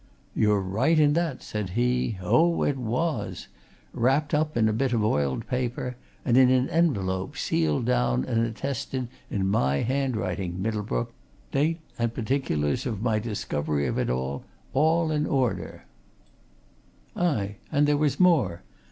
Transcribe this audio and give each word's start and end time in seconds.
"You're 0.33 0.61
right 0.61 0.97
in 0.99 1.13
that," 1.13 1.43
said 1.43 1.69
he. 1.77 2.17
"Oh, 2.23 2.63
it 2.63 2.75
was! 2.75 3.47
Wrapped 3.93 4.33
up 4.33 4.57
in 4.57 4.67
a 4.67 4.73
bit 4.73 4.93
of 4.93 5.03
oiled 5.03 5.45
paper, 5.45 5.95
and 6.25 6.37
in 6.37 6.49
an 6.49 6.67
envelope, 6.71 7.37
sealed 7.37 7.85
down 7.85 8.25
and 8.25 8.43
attested 8.43 9.09
in 9.29 9.47
my 9.47 9.81
handwriting, 9.81 10.59
Middlebrook 10.59 11.13
date 11.51 11.81
and 11.99 12.15
particulars 12.15 12.87
of 12.87 13.03
my 13.03 13.19
discovery 13.19 13.85
of 13.85 13.99
it, 13.99 14.09
all 14.09 15.11
in 15.11 15.27
order. 15.27 15.85
Aye, 17.15 17.57
and 17.71 17.87
there 17.87 17.95
was 17.95 18.19
more. 18.19 18.63